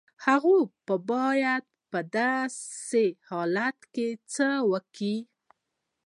[0.25, 0.55] هغه
[1.09, 5.17] بايد په داسې حالت کې څه وکړي؟